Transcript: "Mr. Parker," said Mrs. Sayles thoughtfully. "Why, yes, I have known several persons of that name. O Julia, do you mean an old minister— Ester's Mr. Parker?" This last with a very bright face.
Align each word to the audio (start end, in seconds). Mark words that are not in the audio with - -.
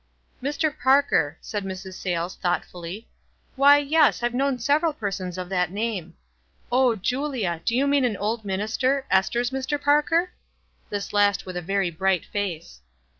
"Mr. 0.43 0.73
Parker," 0.75 1.37
said 1.41 1.63
Mrs. 1.63 1.93
Sayles 1.93 2.35
thoughtfully. 2.35 3.07
"Why, 3.55 3.77
yes, 3.77 4.23
I 4.23 4.25
have 4.25 4.33
known 4.33 4.57
several 4.57 4.93
persons 4.93 5.37
of 5.37 5.47
that 5.49 5.69
name. 5.69 6.15
O 6.71 6.95
Julia, 6.95 7.61
do 7.65 7.75
you 7.75 7.85
mean 7.85 8.03
an 8.05 8.17
old 8.17 8.43
minister— 8.43 9.05
Ester's 9.11 9.51
Mr. 9.51 9.79
Parker?" 9.79 10.31
This 10.89 11.13
last 11.13 11.45
with 11.45 11.55
a 11.55 11.61
very 11.61 11.91
bright 11.91 12.25
face. 12.25 12.81